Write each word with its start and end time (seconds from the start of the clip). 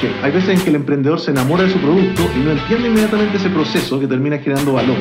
que 0.00 0.10
hay 0.22 0.32
veces 0.32 0.50
en 0.50 0.60
que 0.60 0.70
el 0.70 0.76
emprendedor 0.76 1.20
se 1.20 1.30
enamora 1.30 1.64
de 1.64 1.70
su 1.70 1.78
producto 1.78 2.22
y 2.34 2.40
no 2.40 2.52
entiende 2.52 2.88
inmediatamente 2.88 3.36
ese 3.36 3.50
proceso 3.50 3.98
que 3.98 4.06
termina 4.06 4.38
generando 4.38 4.74
valor 4.74 4.96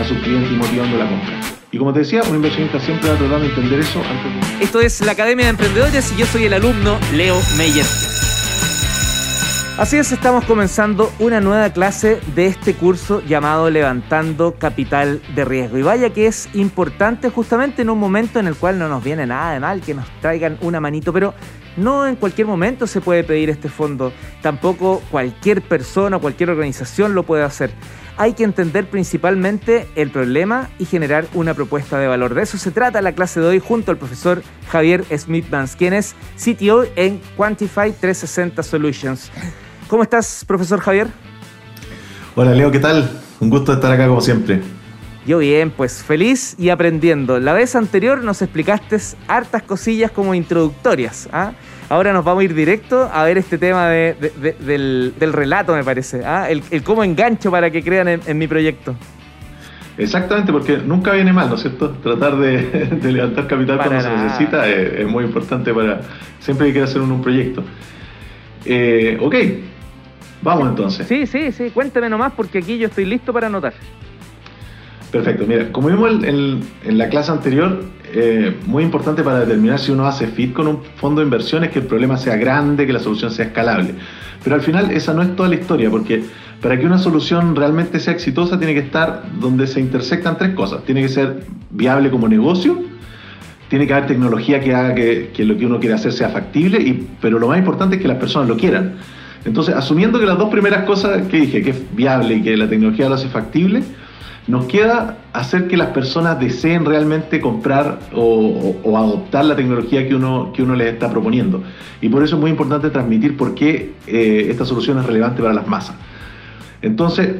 a 0.00 0.04
sus 0.04 0.18
clientes 0.18 0.50
y 0.50 0.56
motivando 0.56 0.98
la 0.98 1.08
compra. 1.08 1.40
Y 1.70 1.78
como 1.78 1.92
te 1.92 2.00
decía, 2.00 2.22
un 2.28 2.36
inversionista 2.36 2.78
siempre 2.80 3.08
va 3.08 3.14
a 3.14 3.18
tratar 3.18 3.40
de 3.40 3.46
entender 3.46 3.80
eso 3.80 4.00
antes 4.00 4.58
de... 4.58 4.64
Esto 4.64 4.80
es 4.80 5.00
la 5.00 5.12
Academia 5.12 5.46
de 5.46 5.50
Emprendedores 5.50 6.12
y 6.12 6.16
yo 6.16 6.26
soy 6.26 6.44
el 6.44 6.52
alumno 6.52 6.98
Leo 7.14 7.40
Meyer. 7.56 7.86
Así 9.78 9.96
es, 9.96 10.12
estamos 10.12 10.44
comenzando 10.44 11.10
una 11.18 11.40
nueva 11.40 11.70
clase 11.70 12.20
de 12.34 12.46
este 12.46 12.74
curso 12.74 13.22
llamado 13.22 13.70
Levantando 13.70 14.54
Capital 14.58 15.22
de 15.34 15.46
Riesgo. 15.46 15.78
Y 15.78 15.82
vaya 15.82 16.10
que 16.10 16.26
es 16.26 16.50
importante 16.54 17.30
justamente 17.30 17.80
en 17.80 17.88
un 17.88 17.98
momento 17.98 18.38
en 18.38 18.48
el 18.48 18.54
cual 18.54 18.78
no 18.78 18.88
nos 18.88 19.02
viene 19.02 19.26
nada 19.26 19.54
de 19.54 19.60
mal 19.60 19.80
que 19.80 19.94
nos 19.94 20.06
traigan 20.20 20.58
una 20.60 20.78
manito, 20.78 21.10
pero 21.12 21.32
no 21.76 22.06
en 22.06 22.16
cualquier 22.16 22.46
momento 22.46 22.86
se 22.86 23.00
puede 23.00 23.24
pedir 23.24 23.50
este 23.50 23.68
fondo. 23.68 24.12
Tampoco 24.40 25.02
cualquier 25.10 25.62
persona 25.62 26.16
o 26.16 26.20
cualquier 26.20 26.50
organización 26.50 27.14
lo 27.14 27.22
puede 27.22 27.44
hacer. 27.44 27.70
Hay 28.18 28.34
que 28.34 28.44
entender 28.44 28.88
principalmente 28.88 29.88
el 29.94 30.10
problema 30.10 30.68
y 30.78 30.84
generar 30.84 31.26
una 31.32 31.54
propuesta 31.54 31.98
de 31.98 32.06
valor. 32.06 32.34
De 32.34 32.42
eso 32.42 32.58
se 32.58 32.70
trata 32.70 33.00
la 33.00 33.12
clase 33.12 33.40
de 33.40 33.46
hoy 33.46 33.58
junto 33.58 33.90
al 33.90 33.96
profesor 33.96 34.42
Javier 34.70 35.04
Smith-Vance, 35.16 35.76
quien 35.78 35.94
es 35.94 36.14
CTO 36.36 36.84
en 36.96 37.20
Quantify 37.36 37.92
360 37.92 38.62
Solutions. 38.62 39.30
¿Cómo 39.88 40.02
estás, 40.02 40.44
profesor 40.46 40.80
Javier? 40.80 41.08
Hola, 42.34 42.54
Leo, 42.54 42.70
¿qué 42.70 42.78
tal? 42.78 43.10
Un 43.40 43.50
gusto 43.50 43.72
estar 43.72 43.90
acá 43.92 44.06
como 44.06 44.20
siempre. 44.20 44.62
Yo 45.26 45.38
bien, 45.38 45.70
pues 45.70 46.02
feliz 46.02 46.56
y 46.58 46.70
aprendiendo. 46.70 47.38
La 47.38 47.52
vez 47.52 47.76
anterior 47.76 48.24
nos 48.24 48.42
explicaste 48.42 48.96
hartas 49.28 49.62
cosillas 49.62 50.10
como 50.10 50.34
introductorias. 50.34 51.28
¿ah? 51.32 51.52
Ahora 51.88 52.12
nos 52.12 52.24
vamos 52.24 52.40
a 52.40 52.44
ir 52.44 52.54
directo 52.54 53.08
a 53.12 53.22
ver 53.22 53.38
este 53.38 53.56
tema 53.56 53.88
del, 53.88 55.14
relato, 55.20 55.74
me 55.74 55.84
parece. 55.84 56.24
¿ah? 56.24 56.48
El, 56.50 56.82
cómo 56.82 57.04
engancho 57.04 57.52
para 57.52 57.70
que 57.70 57.84
crean 57.84 58.08
en, 58.08 58.38
mi 58.38 58.48
proyecto. 58.48 58.96
Exactamente, 59.96 60.50
porque 60.50 60.78
nunca 60.78 61.12
viene 61.12 61.32
mal, 61.32 61.50
¿no 61.50 61.54
es 61.54 61.60
cierto? 61.60 61.90
Tratar 62.02 62.36
de, 62.38 62.98
levantar 63.02 63.46
capital 63.46 63.76
cuando 63.76 64.00
se 64.00 64.10
necesita 64.10 64.68
es, 64.68 65.06
muy 65.06 65.24
importante 65.24 65.72
para 65.72 66.00
siempre 66.40 66.66
que 66.68 66.72
quiera 66.72 66.88
hacer 66.88 67.00
un, 67.00 67.22
proyecto. 67.22 67.62
Eh, 68.64 69.18
ok, 69.20 69.34
Vamos 70.42 70.68
entonces. 70.68 71.06
Sí, 71.06 71.26
sí, 71.26 71.52
sí, 71.52 71.70
cuénteme 71.70 72.08
nomás 72.08 72.32
porque 72.32 72.58
aquí 72.58 72.76
yo 72.76 72.88
estoy 72.88 73.04
listo 73.04 73.32
para 73.32 73.46
anotar. 73.46 73.74
Perfecto, 75.12 75.44
mira, 75.46 75.70
como 75.70 75.88
vimos 75.88 76.24
en, 76.24 76.62
la 76.86 77.10
clase 77.10 77.30
anterior, 77.30 77.84
eh, 78.14 78.56
muy 78.64 78.82
importante 78.82 79.22
para 79.22 79.40
determinar 79.40 79.78
si 79.78 79.92
uno 79.92 80.06
hace 80.06 80.26
fit 80.26 80.54
con 80.54 80.66
un 80.66 80.82
fondo 80.96 81.20
de 81.20 81.26
inversión 81.26 81.62
es 81.64 81.70
que 81.70 81.80
el 81.80 81.84
problema 81.84 82.16
sea 82.16 82.36
grande, 82.36 82.86
que 82.86 82.94
la 82.94 82.98
solución 82.98 83.30
sea 83.30 83.44
escalable. 83.44 83.94
Pero 84.42 84.56
al 84.56 84.62
final 84.62 84.90
esa 84.90 85.12
no 85.12 85.20
es 85.20 85.36
toda 85.36 85.50
la 85.50 85.56
historia, 85.56 85.90
porque 85.90 86.22
para 86.62 86.80
que 86.80 86.86
una 86.86 86.96
solución 86.96 87.54
realmente 87.54 88.00
sea 88.00 88.14
exitosa 88.14 88.56
tiene 88.56 88.72
que 88.72 88.80
estar 88.80 89.24
donde 89.38 89.66
se 89.66 89.80
intersectan 89.80 90.38
tres 90.38 90.54
cosas. 90.54 90.82
Tiene 90.84 91.02
que 91.02 91.10
ser 91.10 91.44
viable 91.68 92.10
como 92.10 92.26
negocio, 92.26 92.82
tiene 93.68 93.86
que 93.86 93.92
haber 93.92 94.06
tecnología 94.06 94.60
que 94.60 94.74
haga 94.74 94.94
que, 94.94 95.30
lo 95.40 95.58
que 95.58 95.66
uno 95.66 95.78
quiere 95.78 95.94
hacer 95.94 96.14
sea 96.14 96.30
factible, 96.30 96.80
y, 96.80 97.06
pero 97.20 97.38
lo 97.38 97.48
más 97.48 97.58
importante 97.58 97.96
es 97.96 98.02
que 98.02 98.08
las 98.08 98.16
personas 98.16 98.48
lo 98.48 98.56
quieran. 98.56 98.94
Entonces, 99.44 99.74
asumiendo 99.74 100.18
que 100.18 100.24
las 100.24 100.38
dos 100.38 100.48
primeras 100.48 100.84
cosas 100.84 101.26
que 101.28 101.36
dije, 101.36 101.62
que 101.62 101.70
es 101.70 101.94
viable 101.94 102.36
y 102.36 102.42
que 102.42 102.56
la 102.56 102.66
tecnología 102.66 103.10
lo 103.10 103.16
hace 103.16 103.28
factible, 103.28 103.82
nos 104.46 104.66
queda 104.66 105.18
hacer 105.32 105.68
que 105.68 105.76
las 105.76 105.88
personas 105.88 106.38
deseen 106.40 106.84
realmente 106.84 107.40
comprar 107.40 108.00
o, 108.14 108.96
adoptar 108.96 109.44
la 109.44 109.56
tecnología 109.56 110.06
que 110.08 110.14
uno, 110.14 110.52
que 110.54 110.62
uno 110.62 110.74
les 110.74 110.92
está 110.92 111.10
proponiendo. 111.10 111.62
Y 112.00 112.08
por 112.08 112.22
eso 112.22 112.36
es 112.36 112.40
muy 112.40 112.50
importante 112.50 112.90
transmitir 112.90 113.36
por 113.36 113.54
qué 113.54 113.92
eh, 114.06 114.46
esta 114.50 114.64
solución 114.64 114.98
es 114.98 115.06
relevante 115.06 115.42
para 115.42 115.54
las 115.54 115.66
masas. 115.66 115.96
Entonces, 116.82 117.36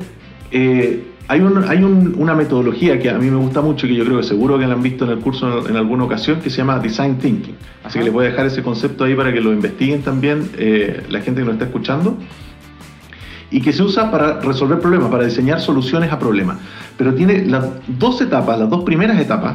eh, 0.53 1.03
hay, 1.29 1.41
una 1.41 2.35
metodología 2.35 2.99
que 2.99 3.09
a 3.09 3.19
mí 3.19 3.31
me 3.31 3.37
gusta 3.37 3.61
mucho, 3.61 3.87
que 3.87 3.95
yo 3.95 4.05
creo 4.05 4.19
que 4.19 4.23
seguro 4.23 4.59
que 4.59 4.67
la 4.67 4.75
han 4.75 4.83
visto 4.83 5.05
en 5.05 5.13
el 5.13 5.19
curso 5.19 5.67
en, 5.67 5.77
alguna 5.77 6.05
ocasión, 6.05 6.41
que 6.41 6.51
se 6.51 6.59
llama 6.59 6.79
Design 6.79 7.17
Thinking. 7.17 7.55
Así 7.85 7.99
que 7.99 8.05
les 8.05 8.13
voy 8.13 8.27
a 8.27 8.29
dejar 8.29 8.47
ese 8.47 8.63
concepto 8.63 9.05
ahí 9.05 9.15
para 9.15 9.33
que 9.33 9.41
lo 9.41 9.53
investiguen 9.53 10.03
también 10.03 10.51
eh, 10.59 11.03
la 11.09 11.21
gente 11.21 11.41
que 11.41 11.47
nos 11.47 11.55
está 11.55 11.67
escuchando. 11.67 12.17
Y 13.53 13.61
que 13.61 13.73
se 13.73 13.83
usa 13.83 14.11
para 14.11 14.41
resolver 14.41 14.81
problemas, 14.81 15.11
para 15.11 15.25
diseñar 15.25 15.61
soluciones 15.61 16.11
a 16.11 16.19
problemas. 16.19 16.59
Pero 16.97 17.15
tiene 17.15 17.47
las 17.47 17.67
dos 17.87 18.21
etapas, 18.21 18.59
las 18.59 18.69
dos 18.69 18.83
primeras 18.83 19.21
etapas, 19.21 19.55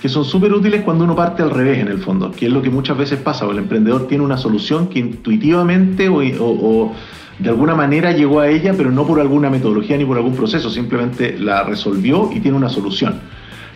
que 0.00 0.08
son 0.08 0.24
súper 0.24 0.52
útiles 0.52 0.82
cuando 0.82 1.04
uno 1.04 1.14
parte 1.14 1.42
al 1.42 1.50
revés 1.50 1.78
en 1.78 1.88
el 1.88 1.98
fondo, 1.98 2.32
que 2.32 2.46
es 2.46 2.52
lo 2.52 2.62
que 2.62 2.70
muchas 2.70 2.96
veces 2.98 3.20
pasa, 3.20 3.46
o 3.46 3.52
el 3.52 3.58
emprendedor 3.58 4.08
tiene 4.08 4.24
una 4.24 4.36
solución 4.36 4.88
que 4.88 4.98
intuitivamente 4.98 6.08
o 6.08 6.92
de 7.38 7.48
alguna 7.48 7.74
manera 7.74 8.12
llegó 8.12 8.40
a 8.40 8.48
ella, 8.48 8.74
pero 8.76 8.90
no 8.90 9.06
por 9.06 9.20
alguna 9.20 9.50
metodología 9.50 9.96
ni 9.96 10.04
por 10.04 10.16
algún 10.16 10.36
proceso, 10.36 10.70
simplemente 10.70 11.38
la 11.38 11.64
resolvió 11.64 12.30
y 12.32 12.40
tiene 12.40 12.56
una 12.56 12.68
solución. 12.68 13.20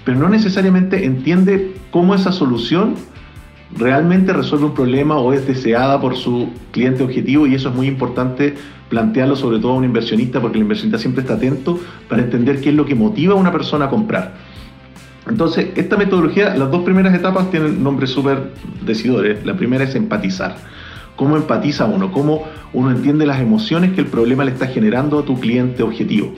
Pero 0.04 0.18
no 0.18 0.28
necesariamente 0.28 1.04
entiende 1.04 1.74
cómo 1.90 2.14
esa 2.14 2.30
solución 2.30 2.94
realmente 3.76 4.32
resuelve 4.32 4.66
un 4.66 4.74
problema 4.74 5.18
o 5.18 5.32
es 5.32 5.46
deseada 5.46 6.00
por 6.00 6.16
su 6.16 6.50
cliente 6.72 7.02
objetivo 7.02 7.46
y 7.46 7.54
eso 7.54 7.68
es 7.68 7.74
muy 7.74 7.86
importante 7.86 8.54
plantearlo 8.88 9.36
sobre 9.36 9.58
todo 9.58 9.72
a 9.72 9.74
un 9.74 9.84
inversionista 9.84 10.40
porque 10.40 10.56
el 10.56 10.62
inversionista 10.62 10.98
siempre 10.98 11.22
está 11.22 11.34
atento 11.34 11.78
para 12.08 12.22
entender 12.22 12.60
qué 12.60 12.70
es 12.70 12.74
lo 12.74 12.86
que 12.86 12.94
motiva 12.94 13.34
a 13.34 13.36
una 13.36 13.52
persona 13.52 13.86
a 13.86 13.90
comprar. 13.90 14.34
Entonces, 15.28 15.68
esta 15.76 15.98
metodología, 15.98 16.54
las 16.54 16.70
dos 16.70 16.82
primeras 16.84 17.14
etapas 17.14 17.50
tienen 17.50 17.82
nombres 17.82 18.10
súper 18.10 18.52
decidores. 18.86 19.44
La 19.44 19.54
primera 19.56 19.84
es 19.84 19.94
empatizar 19.94 20.56
cómo 21.18 21.36
empatiza 21.36 21.84
uno, 21.84 22.12
cómo 22.12 22.44
uno 22.72 22.92
entiende 22.92 23.26
las 23.26 23.40
emociones 23.40 23.92
que 23.92 24.00
el 24.00 24.06
problema 24.06 24.44
le 24.44 24.52
está 24.52 24.68
generando 24.68 25.18
a 25.18 25.24
tu 25.24 25.38
cliente 25.38 25.82
objetivo. 25.82 26.32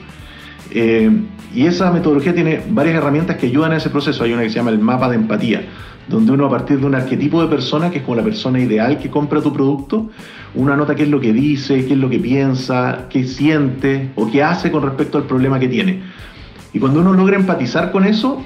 Eh, 0.71 1.11
y 1.53 1.65
esa 1.65 1.91
metodología 1.91 2.33
tiene 2.33 2.63
varias 2.69 2.95
herramientas 2.95 3.37
que 3.37 3.47
ayudan 3.47 3.73
a 3.73 3.77
ese 3.77 3.89
proceso. 3.89 4.23
Hay 4.23 4.33
una 4.33 4.43
que 4.43 4.49
se 4.49 4.55
llama 4.55 4.71
el 4.71 4.79
mapa 4.79 5.09
de 5.09 5.15
empatía, 5.15 5.63
donde 6.07 6.31
uno 6.31 6.45
a 6.45 6.49
partir 6.49 6.79
de 6.79 6.85
un 6.85 6.95
arquetipo 6.95 7.41
de 7.41 7.49
persona, 7.49 7.91
que 7.91 7.99
es 7.99 8.03
como 8.03 8.15
la 8.15 8.23
persona 8.23 8.59
ideal 8.59 8.97
que 8.97 9.09
compra 9.09 9.41
tu 9.41 9.51
producto, 9.51 10.09
uno 10.55 10.73
anota 10.73 10.95
qué 10.95 11.03
es 11.03 11.09
lo 11.09 11.19
que 11.19 11.33
dice, 11.33 11.85
qué 11.85 11.93
es 11.93 11.99
lo 11.99 12.09
que 12.09 12.19
piensa, 12.19 13.07
qué 13.09 13.25
siente 13.25 14.11
o 14.15 14.31
qué 14.31 14.43
hace 14.43 14.71
con 14.71 14.83
respecto 14.83 15.17
al 15.17 15.25
problema 15.25 15.59
que 15.59 15.67
tiene. 15.67 15.99
Y 16.73 16.79
cuando 16.79 17.01
uno 17.01 17.13
logra 17.13 17.35
empatizar 17.35 17.91
con 17.91 18.05
eso, 18.05 18.41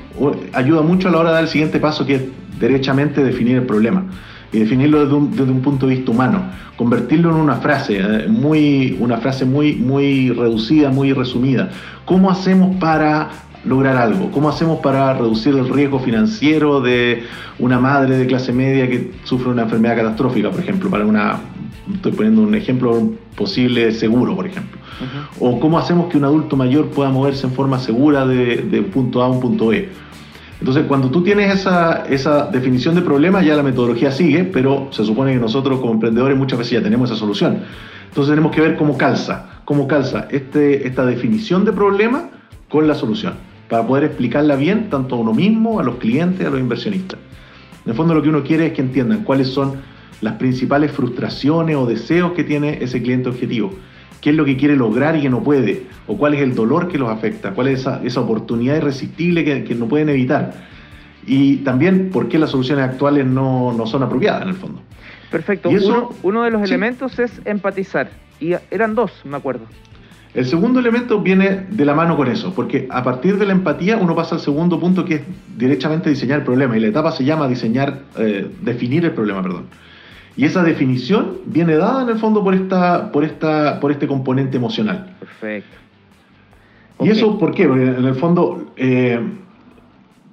ayuda 0.53 0.81
mucho 0.81 1.09
a 1.09 1.12
la 1.12 1.19
hora 1.19 1.30
de 1.30 1.35
dar 1.35 1.44
el 1.44 1.50
siguiente 1.50 1.80
paso, 1.80 2.08
que 2.08 2.16
es 2.16 2.24
derechamente 2.59 3.24
definir 3.24 3.58
el 3.58 3.64
problema 3.64 4.06
y 4.52 4.60
definirlo 4.60 5.06
desde 5.06 5.52
un, 5.52 5.62
punto 5.62 5.88
de 5.88 5.96
vista 5.96 6.12
humano, 6.12 6.44
convertirlo 6.78 7.30
en 7.30 7.36
una 7.36 7.56
frase, 7.56 8.00
eh, 8.00 8.28
muy, 8.28 8.98
una 9.00 9.18
frase 9.18 9.46
muy, 9.46 9.76
muy 9.76 10.32
reducida, 10.32 10.90
muy 10.92 11.14
resumida. 11.14 11.70
¿Cómo 12.06 12.30
hacemos 12.30 12.76
para 12.78 13.30
lograr 13.66 13.98
algo? 13.98 14.32
¿Cómo 14.32 14.50
hacemos 14.50 14.80
para 14.80 15.14
reducir 15.14 15.56
el 15.56 15.68
riesgo 15.70 16.00
financiero 16.00 16.82
de 16.82 17.24
una 17.60 17.80
madre 17.80 18.18
de 18.18 18.28
clase 18.28 18.54
media 18.54 18.88
que 18.88 19.12
sufre 19.24 19.50
una 19.50 19.64
enfermedad 19.64 19.98
catastrófica, 19.98 20.52
por 20.52 20.60
ejemplo, 20.60 20.90
para 20.90 21.06
una, 21.06 21.40
estoy 21.94 22.12
poniendo 22.12 22.42
un 22.42 22.56
ejemplo, 22.56 23.14
posible 23.36 23.92
seguro, 23.92 24.36
por 24.36 24.48
ejemplo? 24.48 24.80
¿O 25.40 25.60
cómo 25.60 25.78
hacemos 25.78 26.08
que 26.08 26.18
un 26.18 26.24
adulto 26.24 26.56
mayor 26.56 26.88
pueda 26.88 27.10
moverse 27.10 27.48
en 27.48 27.54
forma 27.54 27.80
segura 27.80 28.26
de, 28.26 28.58
de 28.58 28.82
punto 28.82 29.22
A 29.22 29.26
a 29.26 29.30
un 29.30 29.42
punto 29.42 29.68
B? 29.68 29.90
Entonces, 30.66 30.86
cuando 30.88 31.12
tú 31.12 31.22
tienes 31.22 31.53
esa, 31.53 32.08
esa 32.09 32.48
definición 32.48 32.96
de 32.96 33.03
problema, 33.03 33.44
ya 33.44 33.56
la 33.56 33.62
metodología 33.62 34.12
sigue, 34.12 34.46
pero 34.46 34.88
se 34.90 35.06
supone 35.06 35.34
que 35.34 35.40
nosotros 35.40 35.80
como 35.80 35.94
emprendedores 35.94 36.36
muchas 36.36 36.58
veces 36.58 36.74
ya 36.74 36.81
tenemos 36.81 37.12
esa 37.12 37.20
solución. 37.20 37.59
Entonces 38.09 38.31
tenemos 38.31 38.52
que 38.52 38.62
ver 38.62 38.76
cómo 38.76 38.98
calza, 38.98 39.62
cómo 39.64 39.88
calza 39.88 40.28
este, 40.31 40.88
esta 40.88 41.06
definición 41.06 41.66
de 41.66 41.72
problema 41.72 42.31
con 42.68 42.88
la 42.88 42.96
solución, 42.96 43.36
para 43.70 43.86
poder 43.86 44.06
explicarla 44.06 44.56
bien 44.56 44.90
tanto 44.90 45.14
a 45.14 45.20
uno 45.20 45.36
mismo, 45.36 45.80
a 45.80 45.84
los 45.84 45.98
clientes, 45.98 46.48
a 46.48 46.50
los 46.50 46.59
inversionistas. 46.59 47.20
En 47.86 47.92
el 47.92 47.96
fondo 47.96 48.16
lo 48.16 48.24
que 48.24 48.30
uno 48.30 48.42
quiere 48.42 48.66
es 48.66 48.74
que 48.74 48.82
entiendan 48.82 49.24
cuáles 49.24 49.50
son 49.50 49.74
las 50.22 50.34
principales 50.38 50.92
frustraciones 50.92 51.76
o 51.76 51.86
deseos 51.86 52.32
que 52.32 52.44
tiene 52.44 52.79
ese 52.82 53.03
cliente 53.03 53.29
objetivo 53.29 53.72
qué 54.26 54.32
es 54.32 54.36
lo 54.36 54.44
que 54.44 54.58
quiere 54.58 54.76
lograr 54.76 55.16
y 55.16 55.22
que 55.22 55.30
no 55.30 55.44
puede, 55.44 55.84
o 56.08 56.18
cuál 56.18 56.34
es 56.34 56.42
el 56.42 56.56
dolor 56.56 56.88
que 56.88 56.98
los 56.98 57.12
afecta, 57.12 57.52
cuál 57.52 57.68
es 57.68 57.86
esa, 58.04 58.20
oportunidad 58.20 58.76
irresistible 58.76 59.46
que, 59.64 59.76
no 59.76 59.88
pueden 59.88 60.10
evitar. 60.10 60.52
Y 61.28 61.58
también 61.58 62.10
por 62.10 62.28
qué 62.28 62.40
las 62.40 62.50
soluciones 62.50 62.86
actuales 62.86 63.28
no, 63.28 63.80
son 63.86 64.02
apropiadas 64.02 64.42
en 64.42 64.50
el 64.50 64.56
fondo. 64.56 64.82
Perfecto. 65.30 65.70
uno, 65.70 66.10
uno, 66.24 66.42
de 66.42 66.50
los 66.50 66.64
elementos 66.64 67.20
es 67.20 67.40
empatizar. 67.46 68.10
Y 68.40 68.56
eran 68.72 68.96
dos, 68.96 69.12
me 69.26 69.38
acuerdo. 69.38 69.66
El 70.34 70.48
segundo 70.48 70.80
elemento 70.80 71.22
viene 71.22 71.68
de 71.70 71.86
la 71.86 71.94
mano 71.94 72.18
con 72.18 72.28
eso, 72.28 72.52
porque 72.52 72.88
a 72.90 73.04
partir 73.04 73.38
de 73.38 73.46
la 73.46 73.52
empatía 73.52 73.96
uno 73.96 74.16
pasa 74.16 74.34
al 74.34 74.42
segundo 74.42 74.80
punto 74.80 75.06
que 75.06 75.14
es 75.14 75.22
directamente 75.56 76.10
diseñar 76.10 76.40
el 76.40 76.46
problema. 76.46 76.76
Y 76.76 76.80
la 76.80 76.88
etapa 76.88 77.12
se 77.12 77.24
llama 77.24 77.48
diseñar, 77.48 78.00
eh, 78.18 78.50
definir 78.64 79.06
el 79.06 79.12
problema, 79.12 79.44
perdón. 79.44 79.66
Y 80.37 80.46
esa 80.46 80.64
definición 80.64 81.37
viene 81.46 81.76
dada 81.76 82.03
en 82.03 82.09
el 82.09 82.17
fondo 82.17 82.43
por, 82.43 82.53
esta, 82.53 83.11
por, 83.11 83.23
esta, 83.23 83.79
por 83.79 83.91
este 83.91 84.08
componente 84.08 84.58
emocional. 84.58 85.16
Perfecto. 85.20 85.78
¿Y 87.02 87.09
eso 87.09 87.37
por 87.37 87.53
qué? 87.53 87.67
Porque 87.67 87.84
en 87.84 88.05
el 88.05 88.16
fondo, 88.16 88.72
eh, 88.78 89.20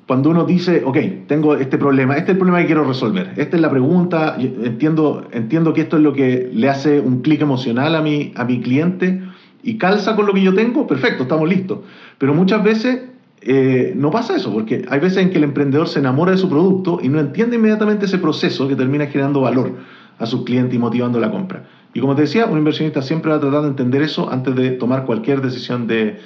cuando 0.07 0.31
uno 0.31 0.45
dice, 0.45 0.83
ok, 0.85 0.97
tengo 1.27 1.57
este 1.57 1.77
problema, 1.79 2.17
este 2.17 2.33
es 2.33 2.35
el 2.35 2.39
problema 2.39 2.61
que 2.61 2.67
quiero 2.67 2.85
resolver, 2.85 3.33
esta 3.37 3.57
es 3.57 3.63
la 3.63 3.71
pregunta, 3.71 4.37
entiendo, 4.39 5.27
entiendo 5.33 5.73
que 5.73 5.83
esto 5.83 5.97
es 5.97 6.03
lo 6.03 6.13
que 6.13 6.51
le 6.53 6.69
hace 6.69 7.01
un 7.01 7.23
clic 7.23 7.41
emocional 7.43 7.95
a 7.97 8.03
mi, 8.03 8.33
a 8.37 8.45
mi 8.45 8.61
cliente 8.61 9.23
y 9.63 9.77
calza 9.77 10.15
con 10.15 10.27
lo 10.27 10.35
que 10.35 10.43
yo 10.43 10.55
tengo, 10.55 10.87
perfecto, 10.87 11.25
estamos 11.25 11.49
listos. 11.49 11.81
Pero 12.19 12.35
muchas 12.35 12.63
veces 12.63 13.01
eh, 13.45 13.93
no 13.97 14.11
pasa 14.11 14.37
eso, 14.37 14.53
porque 14.53 14.85
hay 14.89 15.01
veces 15.01 15.19
en 15.19 15.31
que 15.31 15.39
el 15.39 15.45
emprendedor 15.45 15.89
se 15.89 15.99
enamora 15.99 16.33
de 16.33 16.39
su 16.39 16.49
producto 16.49 17.01
y 17.03 17.09
no 17.09 17.21
entiende 17.21 17.57
inmediatamente 17.57 18.07
ese 18.07 18.19
proceso 18.19 18.69
que 18.69 18.77
termina 18.77 19.07
generando 19.07 19.41
valor 19.41 19.77
a 20.19 20.27
sus 20.27 20.45
clientes 20.45 20.75
y 20.75 20.79
motivando 20.79 21.19
la 21.21 21.31
compra. 21.31 21.65
Y 21.95 22.01
como 22.01 22.15
te 22.15 22.23
decía, 22.23 22.47
un 22.47 22.59
inversionista 22.59 23.03
siempre 23.03 23.31
va 23.31 23.37
a 23.37 23.41
tratar 23.41 23.63
de 23.63 23.69
entender 23.69 24.03
eso 24.03 24.31
antes 24.31 24.55
de 24.55 24.71
tomar 24.73 25.05
cualquier 25.05 25.41
decisión 25.41 25.87
de, 25.87 26.19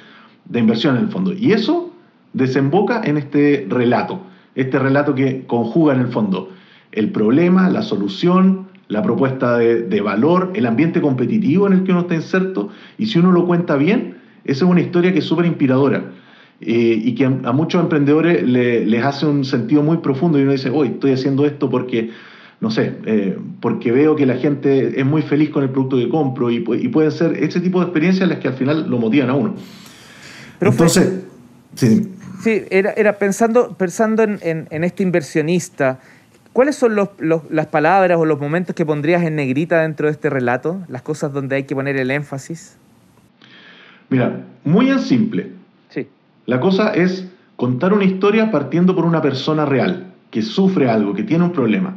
de 0.45 0.59
inversión 0.61 0.97
en 0.97 1.05
el 1.05 1.09
fondo. 1.09 1.33
Y 1.33 1.53
eso 1.53 1.93
desemboca 2.33 3.03
en 3.05 3.17
este 3.17 3.67
relato, 3.69 4.21
este 4.55 4.79
relato 4.79 5.15
que 5.15 5.47
conjuga 5.47 5.95
en 5.95 6.01
el 6.01 6.09
fondo 6.09 6.51
el 6.97 7.13
problema, 7.13 7.69
la 7.69 7.83
solución, 7.83 8.67
la 8.89 9.03
propuesta 9.03 9.59
de, 9.59 10.01
valor, 10.01 10.53
el 10.55 10.67
ambiente 10.67 11.01
competitivo 11.01 11.67
en 11.67 11.75
el 11.75 11.85
que 11.85 11.93
uno 11.93 12.03
está 12.03 12.15
inserto, 12.15 12.71
y 12.99 13.07
si 13.07 13.19
uno 13.19 13.33
lo 13.33 13.47
cuenta 13.47 13.77
bien, 13.77 14.17
esa 14.45 14.65
es 14.65 14.71
una 14.71 14.81
historia 14.81 15.13
que 15.13 15.19
es 15.19 15.25
súper 15.25 15.45
inspiradora. 15.45 16.13
Eh, 16.61 17.03
y 17.05 17.15
que 17.15 17.27
a, 17.27 17.53
muchos 17.53 17.83
emprendedores 17.83 18.43
les 18.43 19.05
hace 19.05 19.27
un 19.27 19.45
sentido 19.45 19.83
muy 19.83 19.99
profundo 19.99 20.39
y 20.39 20.43
uno 20.43 20.53
dice, 20.53 20.71
hoy 20.71 20.89
estoy 20.89 21.13
haciendo 21.13 21.45
esto 21.45 21.69
porque, 21.69 22.11
no 22.61 22.71
sé, 22.71 22.95
eh, 23.05 23.39
porque 23.61 23.93
veo 23.93 24.17
que 24.17 24.25
la 24.25 24.37
gente 24.37 24.99
es 24.99 25.05
muy 25.05 25.21
feliz 25.21 25.51
con 25.51 25.65
el 25.65 25.71
producto 25.71 25.97
que 25.99 26.09
compro 26.09 26.51
y, 26.51 26.57
y 26.57 26.89
pueden 26.89 27.13
ser 27.13 27.37
ese 27.43 27.61
tipo 27.61 27.81
de 27.81 27.87
experiencias 27.87 28.27
las 28.27 28.39
que 28.39 28.49
al 28.49 28.55
final 28.55 28.89
lo 28.89 28.97
motivan 28.97 29.29
a 29.29 29.35
uno. 29.35 29.55
Entonces, 30.61 31.25
sí. 31.75 32.11
Sí, 32.43 32.63
era, 32.71 32.93
era 32.93 33.19
pensando, 33.19 33.75
pensando 33.77 34.23
en, 34.23 34.39
en, 34.43 34.85
este 34.85 35.03
inversionista, 35.03 36.01
¿cuáles 36.53 36.77
son 36.77 36.95
los, 36.95 37.11
las 37.19 37.67
palabras 37.67 38.19
o 38.19 38.25
los 38.25 38.39
momentos 38.39 38.75
que 38.75 38.87
pondrías 38.87 39.23
en 39.25 39.37
negrita 39.37 39.83
dentro 39.83 40.07
de 40.07 40.13
este 40.13 40.31
relato? 40.31 40.83
Las 40.89 41.03
cosas 41.03 41.33
donde 41.33 41.57
hay 41.57 41.65
que 41.65 41.75
poner 41.75 41.97
el 41.97 42.11
énfasis. 42.11 42.77
Mira, 44.09 44.45
muy 44.65 44.91
en 44.91 45.01
simple. 45.01 45.51
La 46.47 46.61
cosa 46.61 46.91
es 46.95 47.31
contar 47.57 47.93
una 47.93 48.05
historia 48.05 48.51
partiendo 48.51 48.95
por 48.95 49.05
una 49.05 49.23
persona 49.23 49.65
real, 49.65 50.13
que 50.31 50.43
sufre 50.43 50.89
algo, 50.89 51.15
que 51.15 51.23
tiene 51.23 51.45
un 51.45 51.53
problema, 51.53 51.95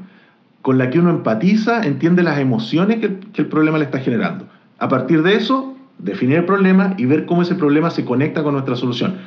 con 0.62 0.78
la 0.78 0.90
que 0.90 1.00
uno 1.00 1.10
empatiza, 1.10 1.86
entiende 1.86 2.24
las 2.24 2.40
emociones 2.40 2.98
que, 3.00 3.42
el 3.42 3.48
problema 3.48 3.78
le 3.78 3.86
está 3.86 4.00
generando. 4.00 4.48
A 4.78 4.88
partir 4.88 5.24
de 5.24 5.36
eso, 5.36 5.76
definir 5.98 6.38
el 6.38 6.46
problema 6.46 6.96
y 6.98 7.06
ver 7.06 7.26
cómo 7.26 7.42
ese 7.42 7.56
problema 7.56 7.90
se 7.90 8.06
conecta 8.06 8.44
con 8.44 8.54
nuestra 8.54 8.76
solución 8.76 9.18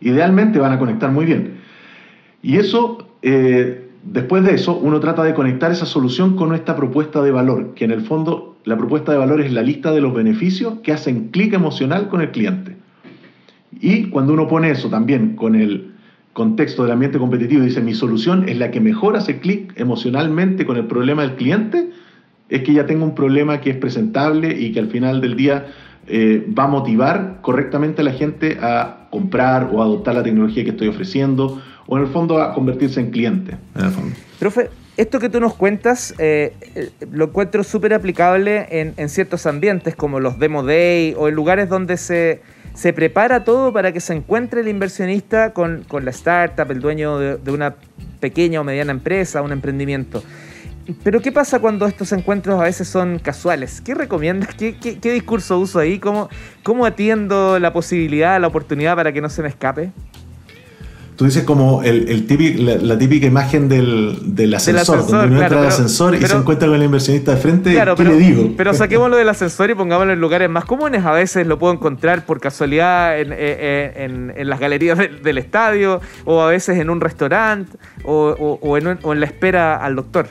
idealmente 0.00 0.58
van 0.58 0.72
a 0.72 0.78
conectar 0.78 1.10
muy 1.10 1.26
bien. 1.26 1.58
Y 2.42 2.56
eso, 2.56 3.06
eh, 3.22 3.88
después 4.02 4.44
de 4.44 4.54
eso, 4.54 4.76
uno 4.76 5.00
trata 5.00 5.22
de 5.22 5.34
conectar 5.34 5.70
esa 5.70 5.86
solución 5.86 6.36
con 6.36 6.48
nuestra 6.48 6.76
propuesta 6.76 7.22
de 7.22 7.30
valor, 7.30 7.74
que 7.74 7.84
en 7.84 7.90
el 7.90 8.02
fondo 8.02 8.56
la 8.64 8.76
propuesta 8.76 9.12
de 9.12 9.18
valor 9.18 9.40
es 9.40 9.52
la 9.52 9.62
lista 9.62 9.92
de 9.92 10.00
los 10.00 10.14
beneficios 10.14 10.80
que 10.82 10.92
hacen 10.92 11.28
clic 11.28 11.52
emocional 11.52 12.08
con 12.08 12.20
el 12.20 12.30
cliente. 12.30 12.76
Y 13.72 14.04
cuando 14.04 14.32
uno 14.32 14.48
pone 14.48 14.70
eso 14.70 14.88
también 14.88 15.36
con 15.36 15.54
el 15.54 15.92
contexto 16.32 16.82
del 16.82 16.92
ambiente 16.92 17.18
competitivo, 17.18 17.62
dice 17.62 17.80
mi 17.80 17.94
solución 17.94 18.48
es 18.48 18.56
la 18.58 18.70
que 18.70 18.80
mejor 18.80 19.16
hace 19.16 19.40
clic 19.40 19.72
emocionalmente 19.76 20.64
con 20.64 20.76
el 20.76 20.86
problema 20.86 21.22
del 21.22 21.36
cliente, 21.36 21.90
es 22.48 22.62
que 22.62 22.72
ya 22.72 22.86
tengo 22.86 23.04
un 23.04 23.14
problema 23.14 23.60
que 23.60 23.70
es 23.70 23.76
presentable 23.76 24.58
y 24.58 24.72
que 24.72 24.80
al 24.80 24.88
final 24.88 25.20
del 25.20 25.36
día 25.36 25.66
eh, 26.06 26.44
va 26.58 26.64
a 26.64 26.68
motivar 26.68 27.38
correctamente 27.40 28.02
a 28.02 28.04
la 28.04 28.12
gente 28.12 28.58
a 28.60 29.08
comprar 29.10 29.70
o 29.72 29.82
adoptar 29.82 30.14
la 30.14 30.22
tecnología 30.22 30.64
que 30.64 30.70
estoy 30.70 30.88
ofreciendo 30.88 31.62
o 31.86 31.96
en 31.96 32.04
el 32.04 32.08
fondo 32.08 32.40
a 32.40 32.54
convertirse 32.54 33.00
en 33.00 33.10
cliente. 33.10 33.56
Profe, 34.38 34.70
esto 34.96 35.18
que 35.18 35.28
tú 35.28 35.40
nos 35.40 35.54
cuentas 35.54 36.14
eh, 36.18 36.54
eh, 36.74 36.90
lo 37.12 37.26
encuentro 37.26 37.64
súper 37.64 37.94
aplicable 37.94 38.66
en, 38.70 39.08
ciertos 39.08 39.46
ambientes 39.46 39.96
como 39.96 40.20
los 40.20 40.38
Demo 40.38 40.62
Day 40.62 41.14
o 41.16 41.28
en 41.28 41.34
lugares 41.34 41.68
donde 41.68 41.96
se, 41.96 42.42
se 42.80 42.94
prepara 42.94 43.44
todo 43.44 43.74
para 43.74 43.92
que 43.92 44.00
se 44.00 44.14
encuentre 44.14 44.62
el 44.62 44.68
inversionista 44.68 45.52
con, 45.52 45.84
la 46.02 46.10
startup, 46.12 46.70
el 46.70 46.80
dueño 46.80 47.18
de 47.18 47.50
una 47.50 47.74
pequeña 48.20 48.58
o 48.58 48.64
mediana 48.64 48.90
empresa, 48.90 49.42
un 49.42 49.52
emprendimiento. 49.52 50.22
Pero 51.04 51.20
¿qué 51.20 51.30
pasa 51.30 51.58
cuando 51.58 51.86
estos 51.86 52.10
encuentros 52.12 52.58
a 52.58 52.64
veces 52.64 52.88
son 52.88 53.18
casuales? 53.18 53.82
¿Qué 53.82 53.94
recomiendas? 53.94 54.54
¿Qué, 54.54 54.98
discurso 55.12 55.58
uso 55.58 55.78
ahí? 55.78 55.98
¿Cómo, 55.98 56.30
¿Cómo 56.62 56.86
atiendo 56.86 57.58
la 57.58 57.70
posibilidad, 57.70 58.40
la 58.40 58.46
oportunidad 58.46 58.96
para 58.96 59.12
que 59.12 59.20
no 59.20 59.28
se 59.28 59.42
me 59.42 59.48
escape? 59.48 59.92
Tú 61.20 61.26
dices 61.26 61.44
como 61.44 61.82
el, 61.82 62.24
la, 62.80 62.96
típica 62.96 63.26
imagen 63.26 63.68
del, 63.68 64.54
ascensor, 64.54 65.06
donde 65.06 65.26
uno 65.26 65.42
entra 65.42 65.60
al 65.60 65.66
ascensor 65.66 66.14
y 66.14 66.22
se 66.22 66.34
encuentra 66.34 66.66
con 66.66 66.78
el 66.78 66.82
inversionista 66.82 67.34
de 67.34 67.36
frente, 67.36 67.78
¿qué 67.94 68.04
le 68.04 68.16
digo? 68.16 68.54
Pero 68.56 68.72
saquémoslo 68.80 69.18
del 69.18 69.28
ascensor 69.28 69.68
y 69.68 69.74
pongámoslo 69.74 70.14
en 70.14 70.18
lugares 70.18 70.48
más 70.48 70.64
comunes. 70.64 71.04
A 71.04 71.12
veces 71.12 71.46
lo 71.46 71.58
puedo 71.58 71.74
encontrar 71.74 72.24
por 72.24 72.40
casualidad 72.40 73.20
en, 73.20 73.34
en, 73.34 74.48
las 74.48 74.58
galerías 74.58 74.96
del, 74.96 75.36
estadio, 75.36 76.00
o 76.24 76.40
a 76.40 76.48
veces 76.48 76.78
en 76.78 76.88
un 76.88 77.02
restaurante, 77.02 77.76
o, 78.02 78.58
o 78.62 78.78
en 78.78 79.20
la 79.20 79.26
espera 79.26 79.76
al 79.76 79.96
doctor. 79.96 80.26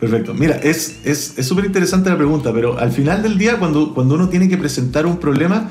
Perfecto. 0.00 0.34
Mira, 0.34 0.56
es 0.56 0.98
súper 1.40 1.66
es, 1.66 1.68
interesante 1.68 2.10
la 2.10 2.16
pregunta, 2.16 2.52
pero 2.52 2.80
al 2.80 2.90
final 2.90 3.22
del 3.22 3.38
día, 3.38 3.60
cuando, 3.60 3.94
cuando 3.94 4.16
uno 4.16 4.28
tiene 4.28 4.48
que 4.48 4.58
presentar 4.58 5.06
un 5.06 5.18
problema, 5.18 5.70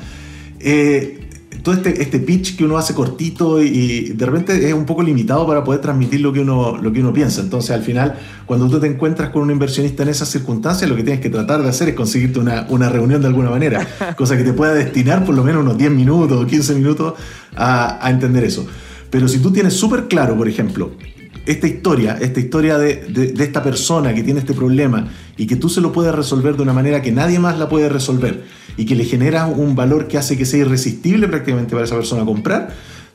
eh, 0.62 1.25
todo 1.66 1.74
este, 1.74 2.00
este 2.00 2.20
pitch 2.20 2.58
que 2.58 2.64
uno 2.64 2.78
hace 2.78 2.94
cortito 2.94 3.60
y, 3.60 4.14
de 4.14 4.26
repente 4.28 4.68
es 4.68 4.74
un 4.76 4.86
poco 4.86 5.02
limitado 5.02 5.48
para 5.48 5.64
poder 5.64 5.82
transmitir 5.82 6.22
lo 6.22 6.32
que, 6.32 6.42
uno, 6.42 6.78
lo 6.78 6.94
que 6.94 7.00
uno 7.00 7.12
piensa. 7.12 7.42
Entonces, 7.42 7.72
al 7.72 7.82
final, 7.82 8.20
cuando 8.46 8.70
tú 8.70 8.80
te 8.80 8.86
encuentras 8.86 9.32
con 9.32 9.42
un 9.42 9.50
inversionista 9.50 10.04
en 10.04 10.10
esas 10.10 10.30
circunstancias, 10.30 10.88
lo 10.88 10.96
que 10.96 11.02
tienes 11.02 11.22
que 11.22 11.32
tratar 11.32 11.64
de 11.64 11.70
hacer 11.70 11.90
es 11.90 11.96
conseguirte 11.96 12.40
una, 12.40 12.68
una 12.70 12.90
reunión 12.90 13.20
de 13.20 13.28
alguna 13.30 13.50
manera, 13.50 13.84
cosa 14.16 14.38
que 14.38 14.44
te 14.44 14.54
pueda 14.54 14.76
destinar 14.76 15.26
por 15.26 15.34
lo 15.34 15.44
menos 15.44 15.64
unos 15.64 15.76
10 15.76 15.90
minutos 15.90 16.40
o 16.40 16.46
15 16.46 16.76
minutos 16.76 17.16
a, 17.56 18.06
a 18.06 18.12
entender 18.12 18.44
eso. 18.44 18.68
Pero 19.10 19.28
si 19.28 19.40
tú 19.40 19.52
tienes 19.52 19.74
súper 19.74 20.08
claro, 20.08 20.38
por 20.38 20.48
ejemplo, 20.48 20.92
esta 21.46 21.68
historia, 21.68 22.18
esta 22.20 22.40
historia 22.40 22.78
de, 22.78 23.34
esta 23.40 23.62
persona 23.62 24.14
que 24.14 24.24
tiene 24.24 24.40
este 24.40 24.54
problema 24.54 25.08
y 25.38 25.46
que 25.46 25.56
tú 25.56 25.70
se 25.70 25.80
lo 25.80 25.92
puedes 25.92 26.14
resolver 26.14 26.56
de 26.56 26.64
una 26.64 26.74
manera 26.74 27.02
que 27.02 27.12
nadie 27.12 27.40
más 27.40 27.60
la 27.60 27.70
puede 27.70 27.88
resolver 27.90 28.44
y 28.78 28.86
que 28.86 28.96
le 28.96 29.06
genera 29.06 29.46
un 29.46 29.76
valor 29.76 30.08
que 30.08 30.18
hace 30.18 30.38
que 30.38 30.46
sea 30.46 30.62
irresistible 30.62 31.28
prácticamente 31.28 31.74
para 31.74 31.86
esa 31.86 31.96
persona 31.96 32.26
comprar, 32.26 32.70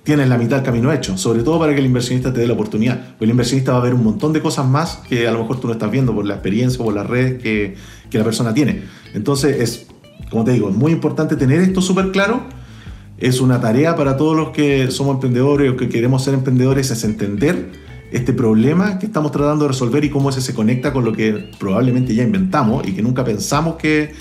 tienes 0.05 0.29
la 0.29 0.39
mitad 0.39 0.57
del 0.57 0.65
camino 0.65 0.93
hecho, 0.93 1.19
sobre 1.19 1.43
todo 1.43 1.59
para 1.59 1.75
que 1.75 1.81
el 1.81 1.87
inversionista 1.87 2.33
te 2.33 2.41
dé 2.41 2.47
la 2.47 2.55
oportunidad. 2.55 3.11
Porque 3.11 3.25
el 3.25 3.31
inversionista 3.31 3.73
va 3.73 3.79
a 3.79 3.83
ver 3.83 3.95
un 3.95 4.05
montón 4.05 4.33
de 4.33 4.41
cosas 4.41 4.67
más 4.67 5.01
que 5.09 5.27
a 5.27 5.33
lo 5.33 5.41
mejor 5.41 5.61
tú 5.61 5.67
no 5.67 5.73
estás 5.73 5.91
viendo 5.91 6.15
por 6.15 6.25
la 6.25 6.35
experiencia 6.35 6.81
o 6.81 6.85
por 6.85 6.95
las 6.95 7.07
redes 7.07 7.43
que, 7.43 7.75
que 8.11 8.19
la 8.19 8.25
persona 8.25 8.55
tiene. 8.55 8.83
Entonces 9.13 9.61
es, 9.61 9.87
como 10.31 10.45
te 10.45 10.53
digo, 10.53 10.71
es 10.71 10.77
muy 10.77 10.93
importante 10.93 11.37
tener 11.37 11.61
esto 11.61 11.83
súper 11.83 12.13
claro. 12.13 12.43
Es 13.19 13.41
una 13.41 13.61
tarea 13.61 13.97
para 13.97 14.17
todos 14.17 14.35
los 14.35 14.51
que 14.51 14.91
somos 14.91 15.17
emprendedores 15.17 15.73
o 15.73 15.77
que 15.77 15.91
queremos 15.91 16.25
ser 16.25 16.33
emprendedores, 16.33 16.91
es 16.91 17.05
entender 17.05 17.90
este 18.11 18.33
problema 18.33 18.99
que 18.99 19.07
estamos 19.07 19.33
tratando 19.33 19.65
de 19.65 19.69
resolver 19.69 20.05
y 20.05 20.11
cómo 20.11 20.31
ese 20.31 20.41
se 20.41 20.55
conecta 20.55 20.93
con 20.93 21.05
lo 21.05 21.13
que 21.13 21.51
probablemente 21.59 22.15
ya 22.15 22.23
inventamos 22.23 22.87
y 22.87 22.93
que 22.93 23.03
nunca 23.03 23.25
pensamos 23.25 23.77
que 23.77 24.13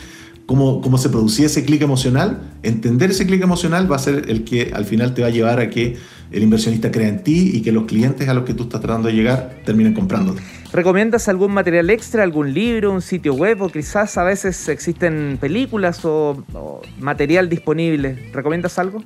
cómo, 0.46 0.82
cómo 0.82 0.98
se 0.98 1.10
producía 1.10 1.46
ese 1.46 1.64
clic 1.64 1.82
emocional, 1.82 2.42
entender 2.64 3.12
ese 3.12 3.26
clic 3.26 3.42
emocional 3.42 3.92
va 3.92 3.98
a 3.98 4.00
ser 4.00 4.26
el 4.30 4.44
que 4.44 4.72
al 4.74 4.86
final 4.86 5.14
te 5.14 5.22
va 5.22 5.28
a 5.28 5.32
llevar 5.32 5.60
a 5.60 5.70
que 5.70 5.98
el 6.32 6.44
inversionista 6.44 6.92
crea 6.92 7.08
en 7.08 7.24
ti 7.24 7.52
y 7.54 7.62
que 7.62 7.72
los 7.72 7.86
clientes 7.86 8.28
a 8.28 8.34
los 8.34 8.46
que 8.46 8.54
tú 8.54 8.64
estás 8.64 8.82
tratando 8.82 9.08
de 9.08 9.16
llegar 9.16 9.62
terminen 9.66 9.94
comprando. 9.94 10.36
¿Recomiendas 10.72 11.28
algún 11.28 11.52
material 11.52 11.90
extra, 11.90 12.24
algún 12.24 12.54
libro, 12.54 12.92
un 12.92 13.02
sitio 13.02 13.34
web 13.34 13.62
o 13.62 13.70
quizás 13.70 14.18
a 14.18 14.24
veces 14.24 14.70
existen 14.70 15.38
películas 15.42 16.06
o, 16.06 16.44
o 16.54 16.82
material 17.00 17.50
disponible? 17.50 18.30
¿Recomiendas 18.32 18.78
algo? 18.78 19.04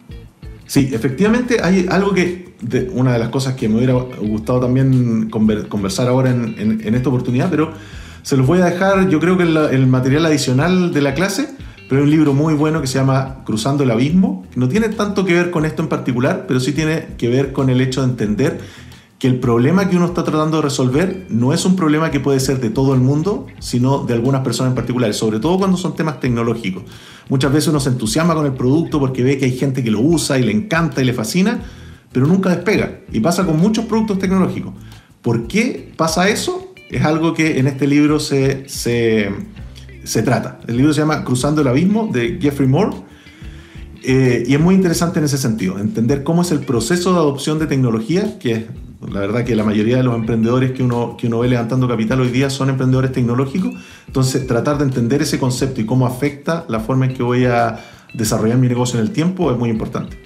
Sí, 0.65 0.89
efectivamente 0.93 1.60
hay 1.62 1.86
algo 1.89 2.13
que, 2.13 2.53
una 2.93 3.13
de 3.13 3.20
las 3.20 3.29
cosas 3.29 3.55
que 3.55 3.67
me 3.67 3.77
hubiera 3.77 3.93
gustado 3.93 4.62
también 4.62 5.29
conversar 5.29 6.08
ahora 6.08 6.32
en, 6.32 6.96
esta 6.96 7.10
oportunidad, 7.10 7.50
pero 7.50 7.74
se 8.22 8.38
los 8.38 8.48
voy 8.48 8.62
a 8.62 8.65
dejar, 8.65 9.10
yo 9.10 9.20
creo 9.20 9.38
que 9.38 9.43
el, 9.43 9.58
el 9.58 9.88
material 9.88 10.25
adicional 10.25 10.93
de 10.93 11.01
la 11.01 11.13
clase, 11.13 11.50
pero 11.89 12.01
hay 12.01 12.05
un 12.05 12.12
libro 12.12 12.34
muy 12.34 12.53
bueno 12.53 12.82
que 12.82 12.88
se 12.88 12.98
llama 12.98 13.43
Cruzando 13.46 13.84
el 13.84 13.91
Abismo, 13.91 14.46
que 14.51 14.60
no 14.60 14.70
tiene 14.70 14.89
tanto 14.89 15.25
que 15.25 15.34
ver 15.34 15.51
con 15.51 15.65
esto 15.65 15.84
en 15.84 15.89
particular, 15.89 16.46
pero 16.48 16.60
sí 16.60 16.72
tiene 16.72 17.08
que 17.17 17.27
ver 17.27 17.51
con 17.51 17.70
el 17.70 17.82
hecho 17.82 18.01
de 18.01 18.08
entender 18.08 18.60
que 19.24 19.30
el 19.30 19.39
problema 19.39 19.89
que 19.89 19.96
uno 19.96 20.08
está 20.08 20.25
tratando 20.25 20.58
de 20.58 20.63
resolver 20.63 21.27
no 21.30 21.53
es 21.53 21.63
un 21.63 21.77
problema 21.77 22.12
que 22.12 22.20
puede 22.20 22.42
ser 22.42 22.60
de 22.60 22.70
todo 22.70 22.94
el 22.94 23.00
mundo, 23.00 23.48
sino 23.60 24.03
de 24.03 24.15
algunas 24.15 24.42
personas 24.42 24.72
en 24.72 24.75
particular, 24.75 25.13
sobre 25.13 25.39
todo 25.39 25.58
cuando 25.58 25.77
son 25.77 25.96
temas 25.96 26.20
tecnológicos. 26.20 26.84
Muchas 27.30 27.53
veces 27.53 27.70
uno 27.70 27.80
se 27.80 27.88
entusiasma 27.88 28.36
con 28.36 28.46
el 28.46 28.51
producto 28.51 29.00
porque 29.00 29.24
ve 29.24 29.38
que 29.38 29.46
hay 29.46 29.58
gente 29.58 29.82
que 29.82 29.92
lo 29.92 30.01
usa 30.01 30.38
y 30.39 30.44
le 30.44 30.51
encanta 30.51 31.01
y 31.01 31.06
le 31.06 31.13
fascina, 31.13 31.62
pero 32.12 32.27
nunca 32.27 32.50
despega. 32.50 33.00
Y 33.13 33.22
pasa 33.22 33.46
con 33.46 33.58
muchos 33.58 33.86
productos 33.86 34.20
tecnológicos. 34.20 34.74
¿Por 35.22 35.48
qué 35.48 35.94
pasa 35.96 36.27
eso? 36.27 36.74
Es 36.92 37.06
algo 37.06 37.34
que 37.34 37.60
en 37.60 37.68
este 37.68 37.88
libro 37.88 38.20
se, 38.20 38.68
se, 38.68 39.32
se 40.03 40.22
trata. 40.22 40.60
El 40.68 40.75
libro 40.75 40.92
se 40.92 41.00
llama 41.00 41.24
Cruzando 41.24 41.62
el 41.62 41.70
Abismo 41.70 42.10
de 42.12 42.39
Jeffrey 42.42 42.68
Moore 42.68 42.98
eh, 44.06 44.44
y 44.46 44.53
es 44.53 44.60
muy 44.60 44.75
interesante 44.75 45.20
en 45.20 45.25
ese 45.25 45.38
sentido, 45.38 45.80
entender 45.80 46.24
cómo 46.24 46.42
es 46.42 46.51
el 46.51 46.60
proceso 46.60 47.13
de 47.13 47.20
adopción 47.20 47.58
de 47.58 47.68
tecnología, 47.68 48.38
que 48.38 48.51
es 48.51 48.65
la 49.12 49.19
verdad 49.19 49.43
que 49.43 49.55
la 49.55 49.63
mayoría 49.63 49.98
de 49.98 50.03
los 50.03 50.15
emprendedores 50.15 50.72
que 50.72 50.83
uno, 50.83 51.17
que 51.17 51.27
uno 51.27 51.39
ve 51.39 51.48
levantando 51.48 51.88
capital 51.88 52.22
hoy 52.22 52.29
día 52.29 52.50
son 52.50 52.69
emprendedores 52.69 53.12
tecnológicos, 53.12 53.74
entonces 54.07 54.45
tratar 54.48 54.77
de 54.77 54.86
entender 54.86 55.22
ese 55.22 55.39
concepto 55.39 55.81
y 55.81 55.86
cómo 55.86 56.05
afecta 56.05 56.65
la 56.67 56.79
forma 56.79 57.05
en 57.05 57.13
que 57.13 57.24
voy 57.24 57.45
a 57.45 57.79
desarrollar 58.13 58.57
mi 58.57 58.67
negocio 58.67 59.00
en 59.00 59.05
el 59.05 59.12
tiempo 59.12 59.51
es 59.51 59.57
muy 59.57 59.69
importante. 59.69 60.17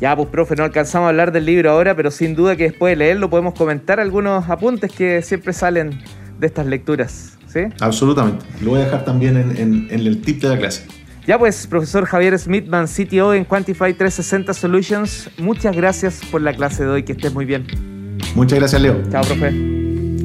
Ya, 0.00 0.16
pues 0.16 0.28
profe, 0.28 0.56
no 0.56 0.64
alcanzamos 0.64 1.06
a 1.06 1.08
hablar 1.10 1.32
del 1.32 1.46
libro 1.46 1.70
ahora, 1.70 1.94
pero 1.94 2.10
sin 2.10 2.34
duda 2.34 2.56
que 2.56 2.64
después 2.64 2.92
de 2.92 2.96
leerlo 2.96 3.30
podemos 3.30 3.54
comentar 3.54 4.00
algunos 4.00 4.48
apuntes 4.48 4.92
que 4.92 5.22
siempre 5.22 5.52
salen 5.52 6.02
de 6.38 6.46
estas 6.46 6.66
lecturas. 6.66 7.38
¿sí? 7.46 7.60
Absolutamente. 7.80 8.44
Lo 8.60 8.70
voy 8.70 8.80
a 8.80 8.84
dejar 8.84 9.04
también 9.04 9.36
en, 9.36 9.88
en 9.90 10.00
el 10.00 10.20
tip 10.20 10.42
de 10.42 10.48
la 10.48 10.58
clase. 10.58 10.86
Ya 11.26 11.38
pues, 11.38 11.66
profesor 11.66 12.04
Javier 12.04 12.38
Smithman, 12.38 12.86
CTO 12.86 13.32
en 13.32 13.44
Quantify 13.44 13.94
360 13.94 14.52
Solutions, 14.52 15.30
muchas 15.38 15.74
gracias 15.74 16.20
por 16.30 16.42
la 16.42 16.52
clase 16.52 16.84
de 16.84 16.90
hoy, 16.90 17.02
que 17.02 17.12
estés 17.12 17.32
muy 17.32 17.46
bien. 17.46 17.93
Muchas 18.34 18.58
gracias, 18.58 18.82
Leo. 18.82 19.02
Chao, 19.10 19.22
profe. 19.22 19.54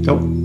Chao. 0.03 0.38